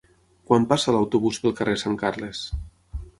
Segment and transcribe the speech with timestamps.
[0.51, 2.41] Quan passa l'autobús pel carrer Sant Carles?